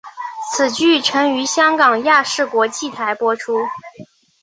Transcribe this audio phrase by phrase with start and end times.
[0.51, 3.53] 此剧曾于香港亚视国际台播出。